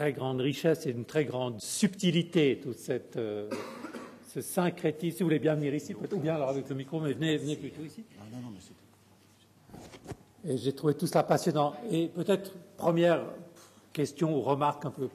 [0.00, 3.50] très grande richesse et d'une très grande subtilité, toute cette, euh,
[4.32, 5.18] ce syncrétisme.
[5.18, 7.36] Si vous voulez bien venir ici, peut-être, ou bien alors avec le micro, mais venez,
[7.36, 8.02] venez plutôt ici.
[10.48, 11.74] Et j'ai trouvé tout cela passionnant.
[11.90, 13.26] Et peut-être première
[13.92, 15.10] question ou remarque un peu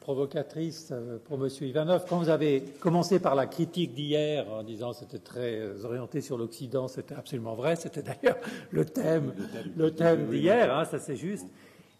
[0.00, 1.48] provocatrice euh, pour M.
[1.62, 2.04] Ivanov.
[2.06, 6.36] Quand vous avez commencé par la critique d'hier en disant c'était très euh, orienté sur
[6.36, 7.74] l'Occident, c'était absolument vrai.
[7.76, 8.36] C'était d'ailleurs
[8.70, 9.32] le thème,
[9.78, 11.46] le thème d'hier, hein, ça c'est juste.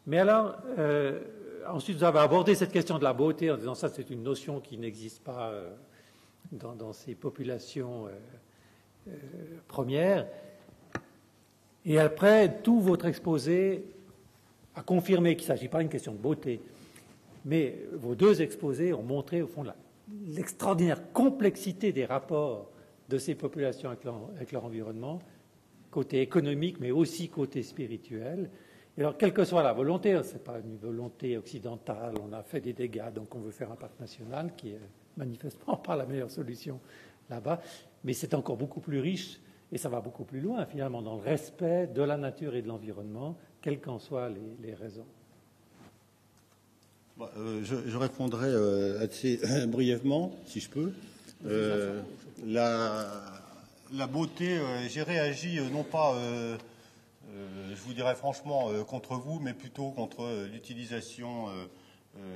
[0.07, 1.19] Mais alors, euh,
[1.71, 4.61] ensuite vous avez abordé cette question de la beauté en disant ça c'est une notion
[4.61, 5.71] qui n'existe pas euh,
[6.53, 9.13] dans, ces populations euh,
[9.69, 10.27] premières.
[11.85, 13.85] Et après, tout votre exposé
[14.75, 16.61] a confirmé qu'il ne s'agit pas d'une question de beauté,
[17.45, 19.65] mais vos deux exposés ont montré, au fond,
[20.27, 22.69] l'extraordinaire complexité des rapports
[23.09, 25.21] de ces populations avec leur, environnement,
[25.91, 28.51] côté économique, mais aussi côté spirituel.
[28.97, 32.43] Et alors, quelle que soit la volonté, ce n'est pas une volonté occidentale, on a
[32.43, 34.81] fait des dégâts, donc on veut faire un parc national, qui est
[35.17, 36.81] manifestement pas la meilleure solution
[37.29, 37.61] là-bas,
[38.05, 39.41] mais c'est encore beaucoup plus riche
[39.73, 42.69] et ça va beaucoup plus loin, finalement, dans le respect de la nature et de
[42.69, 45.07] l'environnement, quelles qu'en soient les, les, raisons.
[47.21, 50.93] Euh, je, je, répondrai euh, assez brièvement, si je peux.
[51.45, 52.01] Euh,
[52.47, 53.07] la,
[53.93, 56.57] la, beauté, euh, j'ai réagi non pas, euh,
[57.87, 61.49] vous dirais franchement, contre vous, mais plutôt contre l'utilisation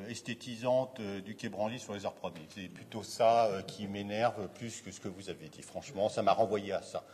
[0.09, 2.47] esthétisante du quai Branly sur les arts premiers.
[2.49, 5.63] C'est plutôt ça qui m'énerve plus que ce que vous avez dit.
[5.63, 7.05] Franchement, ça m'a renvoyé à ça.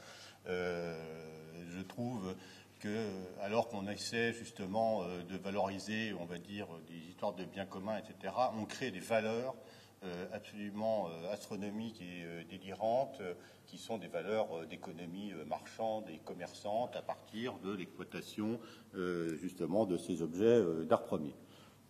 [0.46, 2.34] je trouve
[2.80, 3.10] que,
[3.42, 7.98] alors qu'on essaie justement euh, de valoriser, on va dire, des histoires de biens communs,
[7.98, 9.56] etc., on crée des valeurs euh,
[10.32, 13.20] absolument euh, astronomiques et délirantes,
[13.66, 18.60] qui sont des valeurs d'économie marchande et commerçante à partir de l'exploitation
[19.40, 21.34] justement de ces objets d'art premier.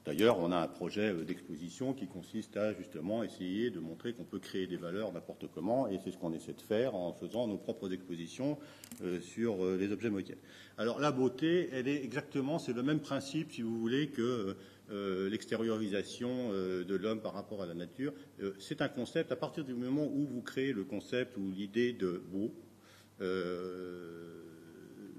[0.07, 4.39] D'ailleurs, on a un projet d'exposition qui consiste à justement essayer de montrer qu'on peut
[4.39, 7.59] créer des valeurs n'importe comment, et c'est ce qu'on essaie de faire en faisant nos
[7.59, 8.57] propres expositions
[9.03, 10.43] euh, sur euh, les objets moquettes.
[10.79, 14.57] Alors la beauté, elle est exactement, c'est le même principe, si vous voulez, que
[14.93, 18.13] euh, l'extériorisation euh, de l'homme par rapport à la nature.
[18.41, 21.93] Euh, c'est un concept, à partir du moment où vous créez le concept ou l'idée
[21.93, 22.55] de beau,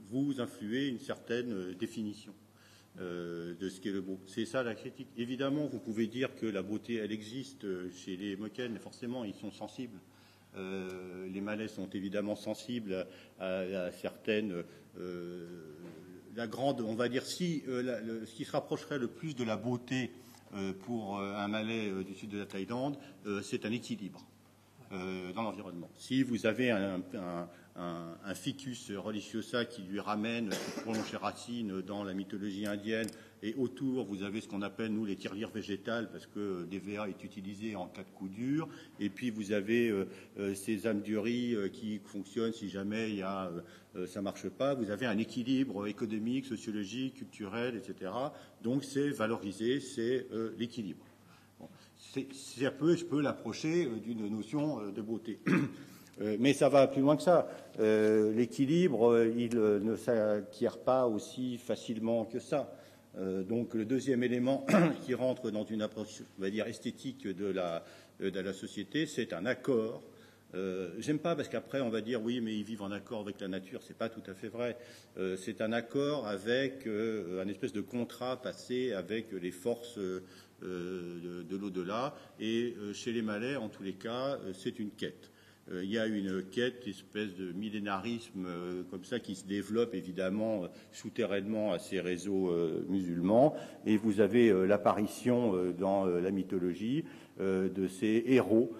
[0.10, 2.34] vous influez une certaine définition.
[3.00, 4.20] Euh, de ce qu'est le beau.
[4.26, 5.10] C'est ça la critique.
[5.18, 9.52] Évidemment, vous pouvez dire que la beauté, elle existe chez les mais forcément, ils sont
[9.52, 10.00] sensibles.
[10.56, 13.06] Euh, les malais sont évidemment sensibles
[13.40, 14.64] à, certaines.
[14.98, 15.46] Euh,
[16.36, 20.12] la grande, on va dire, si ce qui se rapprocherait le plus de la beauté
[20.86, 22.98] pour un malais du sud de la Thaïlande,
[23.44, 24.26] c'est un équilibre.
[24.94, 25.90] Euh, dans l'environnement.
[25.98, 27.02] Si vous avez un,
[28.34, 33.08] ficus religiosa qui lui ramène, qui prolonge ses racines dans la mythologie indienne,
[33.44, 37.22] et autour vous avez ce qu'on appelle nous les tirelires végétales, parce que DVA est
[37.24, 40.08] utilisé en cas de coup dur, et puis vous avez euh,
[40.40, 43.52] euh, ces âmes du riz qui fonctionnent si jamais il y a,
[44.06, 44.74] ça marche pas.
[44.74, 48.12] Vous avez un équilibre économique, sociologique, culturel, etc.
[48.64, 50.28] Donc c'est valorisé, c'est
[50.58, 51.06] l'équilibre.
[51.98, 55.40] Bon c'est un peu, je peux l'approcher euh, d'une notion euh, de beauté.
[56.20, 57.48] Euh, mais ça va plus loin que ça.
[57.78, 62.74] L'équilibre, il ne s'acquiert pas aussi facilement que ça.
[63.48, 64.66] Donc le deuxième élément
[65.06, 67.84] qui rentre dans une approche, on va dire, esthétique de la,
[68.20, 70.02] de la société, c'est un accord.
[70.98, 73.48] J'aime pas parce qu'après on va dire oui, mais ils vivent en accord avec la
[73.48, 73.84] nature.
[73.84, 74.76] C'est pas tout à fait vrai.
[75.38, 80.00] c'est un accord avec un espèce de contrat passé avec les forces
[80.62, 82.16] de, de l'au-delà.
[82.40, 85.32] Et euh, chez les Malais, en tous les cas, euh, c'est une quête.
[85.70, 88.48] Il y a une quête, espèce de millénarisme
[88.90, 92.54] comme ça qui se développe évidemment souterrainement à ces réseaux
[92.88, 93.54] musulmans.
[93.86, 97.04] Et vous avez l'apparition dans la mythologie
[97.38, 98.72] de ces héros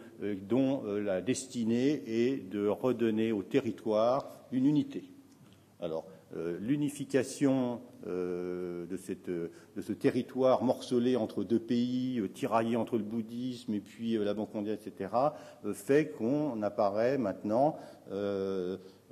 [0.48, 5.12] dont la destinée est de redonner au territoire une unité.
[5.80, 9.50] Alors, euh, l'unification euh, de, cette, de,
[9.82, 14.54] ce territoire morcelé entre deux pays, euh, tiraillé entre le bouddhisme et puis la Banque
[14.54, 15.10] mondiale, etc.,
[15.74, 17.78] fait qu'on apparaît maintenant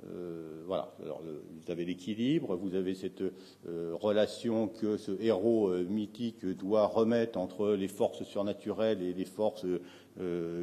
[0.08, 0.92] euh, voilà.
[1.02, 3.22] Alors, le, vous avez l'équilibre, vous avez cette
[3.66, 9.24] euh, relation que ce héros euh, mythique doit remettre entre les forces surnaturelles et les
[9.24, 9.66] forces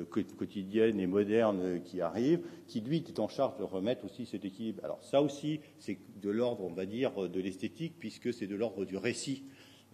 [0.10, 4.84] quotidiennes et modernes qui arrivent, qui lui est en charge de remettre aussi cet équilibre.
[4.84, 8.84] Alors ça aussi, c'est de l'ordre, on va dire, de l'esthétique, puisque c'est de l'ordre
[8.84, 9.44] du récit.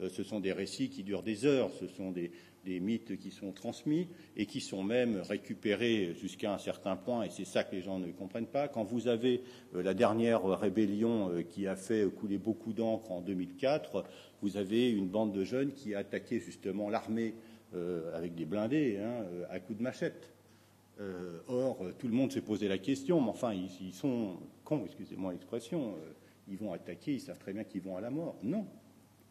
[0.08, 2.32] Ce sont des récits qui durent des heures, ce sont des,
[2.80, 4.08] mythes qui sont transmis
[4.38, 7.98] et qui sont même récupérés jusqu'à un certain point, et c'est ça que les gens
[7.98, 8.68] ne comprennent pas.
[8.68, 9.42] Quand vous avez
[9.74, 14.04] euh, la dernière rébellion euh, qui a fait couler beaucoup d'encre en 2004,
[14.44, 17.34] vous avez une bande de jeunes qui a attaqué justement l'armée
[17.74, 20.32] euh, avec des blindés hein, à coups de machette.
[21.48, 25.32] or, tout le monde s'est posé la question, mais enfin, ils, ils sont cons, excusez-moi
[25.32, 25.96] l'expression,
[26.48, 28.36] ils vont attaquer, ils savent très bien qu'ils vont à la mort.
[28.44, 28.66] Non,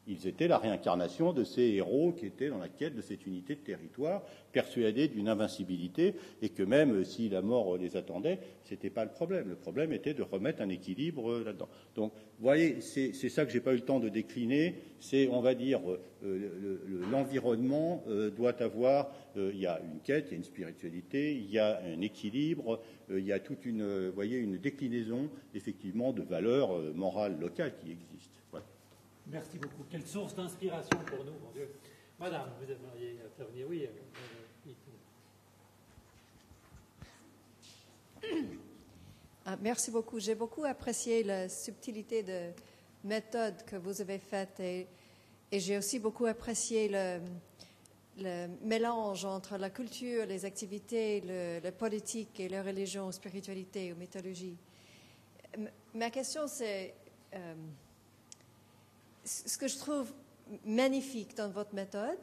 [0.09, 3.55] ils étaient la réincarnation de ces héros qui étaient dans la quête de cette unité
[3.55, 4.23] de territoire,
[4.53, 9.11] persuadés d'une invincibilité, et que même si la mort les attendait, ce n'était pas le
[9.11, 9.49] problème.
[9.49, 11.69] Le problème était de remettre un équilibre là-dedans.
[11.95, 14.77] Donc, vous voyez, c'est ça que j'ai pas eu le temps de décliner.
[14.99, 15.81] C'est, on va dire,
[16.25, 16.79] euh,
[17.13, 19.13] l'environnement euh, doit avoir.
[19.37, 22.01] Euh, il y a une quête, il y a une spiritualité, il y a un
[22.01, 27.93] équilibre, il y a toute une, voyez, une déclinaison effectivement de valeurs morales locales qui
[27.93, 28.38] existent.
[29.31, 29.85] Merci beaucoup.
[29.91, 31.71] Quelle source d'inspiration pour nous, mon Dieu.
[32.19, 33.87] Madame, vous aimeriez intervenir Oui.
[38.25, 38.41] Euh,
[39.45, 40.19] ah, merci beaucoup.
[40.19, 42.53] J'ai beaucoup apprécié la subtilité de
[43.05, 44.89] méthode que vous avez faite et,
[45.51, 47.21] j'ai aussi beaucoup apprécié le,
[48.63, 54.57] mélange entre la culture, les activités, le, politique et la religion, spiritualité ou mythologie.
[55.95, 56.95] Ma question, c'est
[57.35, 57.55] euh,
[59.25, 60.12] ce que je trouve
[60.65, 62.19] magnifique dans votre méthode,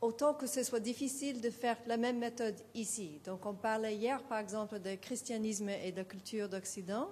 [0.00, 3.20] autant que ce soit difficile de faire la même méthode ici.
[3.24, 7.08] Donc, on parlait hier, par exemple, de christianisme et de culture d'Occident.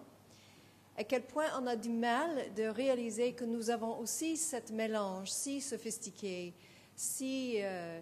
[0.97, 5.31] À quel point on a du mal de réaliser que nous avons aussi cette mélange
[5.31, 6.55] si sophistiqué,
[6.97, 8.01] si euh,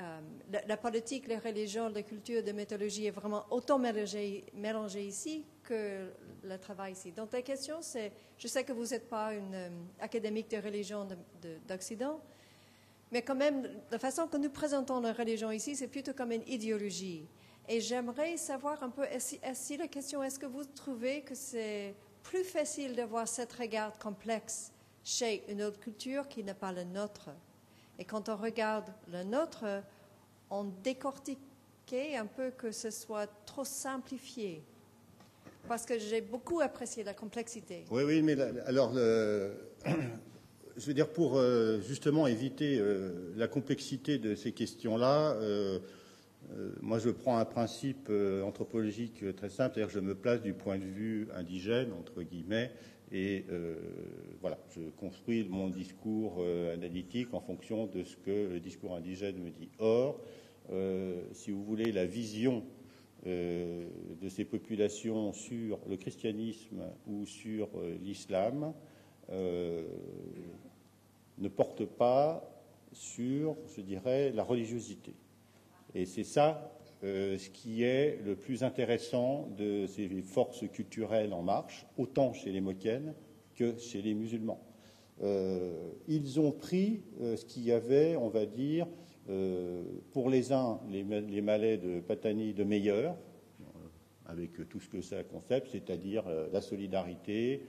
[0.00, 0.20] euh,
[0.66, 6.10] la, politique, les religions, la culture, la mythologie est vraiment autant mélangée, mélangée ici que
[6.44, 7.12] le travail ici.
[7.12, 9.68] Donc la question, c'est, je sais que vous n'êtes pas une euh,
[10.00, 11.08] académique de religion
[11.68, 12.20] d'Occident,
[13.10, 16.46] mais quand même, la façon que nous présentons la religion ici, c'est plutôt comme une
[16.46, 17.26] idéologie.
[17.68, 22.44] Et j'aimerais savoir un peu, si la question, est-ce que vous trouvez que c'est plus
[22.44, 24.72] facile d'avoir cette regard complexe
[25.02, 27.30] chez une autre culture qui n'est pas la nôtre?
[27.98, 29.64] Et quand on regarde la nôtre,
[30.50, 34.62] on décortiquait un peu que ce soit trop simplifié
[35.68, 37.84] parce que j'ai beaucoup apprécié la complexité.
[37.90, 38.92] Oui, oui, mais alors,
[40.76, 45.78] je veux dire, pour euh, justement éviter euh, la complexité de ces questions-là, euh,
[46.82, 48.10] moi je prends un principe
[48.44, 52.70] anthropologique très simple, c'est-à-dire je me place du point de vue indigène, entre guillemets,
[53.10, 53.46] et
[54.42, 59.48] voilà, je construis mon discours analytique en fonction de ce que le discours indigène me
[59.48, 59.70] dit.
[59.78, 60.20] Or,
[61.32, 62.62] si vous voulez, la vision
[63.26, 63.88] euh,
[64.20, 68.74] de ces populations sur le christianisme ou sur euh, l'islam
[69.30, 69.86] euh,
[71.38, 72.46] ne porte pas
[72.92, 75.14] sur, je dirais, la religiosité.
[75.94, 76.70] Et c'est ça
[77.02, 82.62] ce qui est le plus intéressant de ces forces culturelles en marche, autant chez les
[82.62, 83.14] Moquennes
[83.54, 84.62] que chez les musulmans.
[85.20, 88.86] ils ont pris ce qu'il y avait, on va dire,
[90.12, 93.16] pour les uns, les, malais de Patani de meilleur,
[93.60, 93.64] euh,
[94.26, 97.62] avec tout ce que ça concept, c'est-à-dire euh, la solidarité,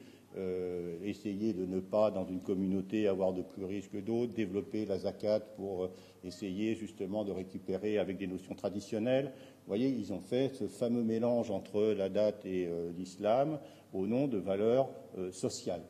[1.02, 5.00] essayer de ne pas, dans une communauté, avoir de plus riches que d'autres, développer la
[5.00, 5.90] zakat pour
[6.26, 9.28] essayer justement de récupérer avec des notions traditionnelles.
[9.28, 12.68] Vous voyez, ils ont fait ce fameux mélange entre la date et
[12.98, 13.60] l'islam
[13.94, 14.90] au nom de valeurs
[15.32, 15.84] sociales.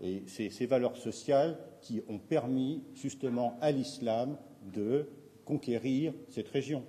[0.00, 4.38] Et c'est ces valeurs sociales qui ont permis justement à l'islam
[4.72, 5.08] de
[5.44, 6.84] conquérir cette région.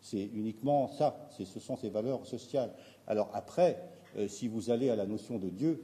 [0.00, 2.72] C'est uniquement ça, ce sont ces valeurs sociales.
[3.06, 3.78] Alors après,
[4.16, 5.82] euh, si vous allez à la notion de Dieu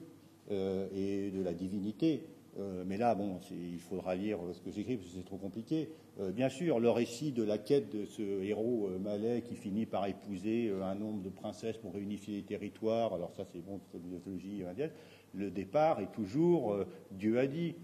[0.51, 2.27] euh, et de la divinité,
[2.59, 5.91] euh, mais là, bon, il faudra lire ce que j'écris parce que c'est trop compliqué.
[6.35, 10.73] bien sûr, le récit de la quête de ce héros malais qui finit par épouser
[10.83, 14.91] un nombre de princesses pour réunifier les territoires, alors ça c'est bon, c'est mythologie indienne,
[15.33, 16.77] le départ est toujours
[17.13, 17.77] Dieu a dit.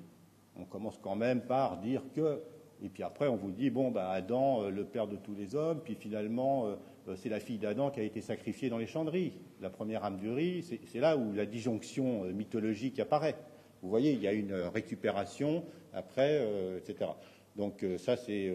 [0.56, 2.40] On commence quand même par dire que
[2.84, 5.54] et puis après, on vous dit, bon, bah, Adam, euh, le père de tous les
[5.54, 6.74] hommes, puis finalement, euh,
[7.08, 9.32] euh, c'est la fille d'Adam qui a été sacrifiée dans les chandries.
[9.62, 13.36] La première âme du riz, c'est là où la disjonction mythologique apparaît.
[13.80, 15.64] Vous voyez, il y a une récupération
[15.94, 16.46] après,
[16.78, 17.10] etc.
[17.56, 18.50] Donc ça, c'est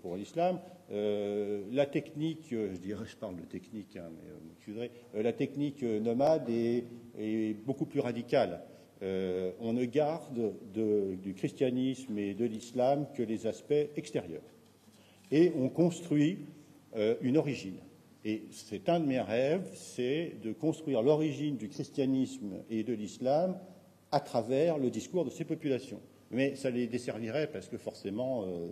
[0.00, 0.58] pour l'islam.
[0.90, 4.10] la technique, je dirais, je parle de technique, hein,
[4.74, 4.90] mais
[5.22, 8.62] la technique nomade est beaucoup plus radicale.
[9.02, 14.42] Euh, on ne garde du christianisme et de l'islam que les aspects extérieurs.
[15.30, 16.38] Et on construit
[16.96, 17.78] euh, une origine.
[18.24, 23.56] Et c'est un de mes rêves, c'est de construire l'origine du christianisme et de l'islam
[24.12, 26.00] à travers le discours de ces populations.
[26.30, 28.68] Mais ça les desservirait parce que forcément, euh,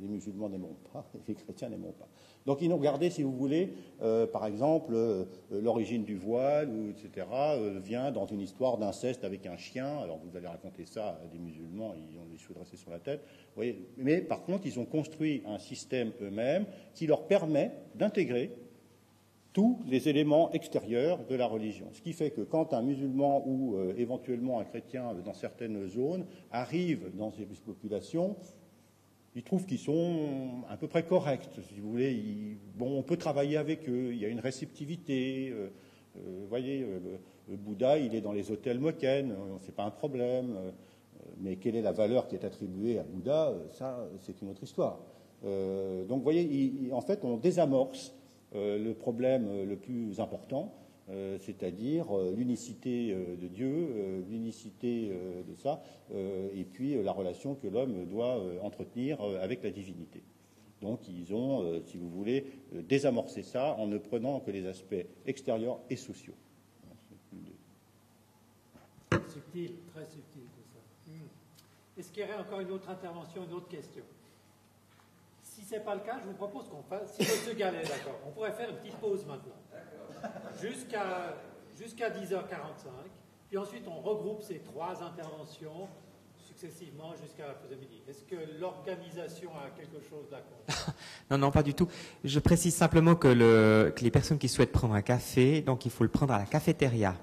[0.00, 2.08] les musulmans n'aimeront pas, et les chrétiens n'aimeront pas.
[2.46, 6.88] Donc ils ont gardé, si vous voulez, euh, par exemple, euh, l'origine du voile, ou,
[6.88, 7.26] etc.,
[7.82, 9.98] vient dans une histoire d'inceste avec un chien.
[9.98, 13.20] Alors vous allez raconter ça à des musulmans, ils ont les cheveux sur la tête.
[13.98, 18.52] Mais par contre, ils ont construit un système eux-mêmes qui leur permet d'intégrer
[19.52, 21.88] tous les éléments extérieurs de la religion.
[21.92, 26.24] Ce qui fait que quand un musulman ou euh, éventuellement un chrétien dans certaines zones
[26.52, 28.36] arrive dans ces populations,
[29.34, 32.58] ils trouvent qu'ils sont à peu près corrects, si vous voulez.
[32.76, 35.50] bon, on peut travailler avec eux, il y a une réceptivité.
[35.50, 35.68] Euh,
[36.16, 36.80] euh, voyez,
[37.48, 40.56] le, Bouddha, il est dans les hôtels Moken, c'est pas un problème.
[41.40, 45.00] mais quelle est la valeur qui est attribuée à Bouddha Ça, c'est une autre histoire.
[45.42, 48.19] donc, vous voyez, en fait, on désamorce euh,
[48.54, 50.74] le problème euh, le plus important,
[51.08, 55.82] euh, c'est-à-dire l'unicité de Dieu, l'unicité de ça,
[56.54, 60.22] et puis la relation que l'homme doit entretenir avec la divinité.
[60.80, 65.80] Donc ils ont, si vous voulez, désamorcé ça en ne prenant que les aspects extérieurs
[65.90, 66.34] et sociaux.
[69.10, 70.78] Subtil, très subtil tout ça.
[71.10, 71.98] Hmm.
[71.98, 74.04] Est-ce qu'il y aurait encore une autre intervention, une autre question?
[75.60, 77.56] Si ce n'est pas le cas, je vous propose qu'on fasse, si M.
[77.56, 79.52] Gallet est d'accord, on pourrait faire une petite pause maintenant.
[80.60, 81.36] Jusqu'à
[81.78, 82.88] jusqu'à 10h45.
[83.48, 85.88] Puis ensuite, on regroupe ces trois interventions
[86.36, 88.02] successivement jusqu'à la midi.
[88.08, 90.94] Est-ce que l'organisation a quelque chose d'accord
[91.30, 91.88] Non, non, pas du tout.
[92.24, 96.04] Je précise simplement que, que les personnes qui souhaitent prendre un café, donc il faut
[96.04, 97.14] le prendre à la cafétéria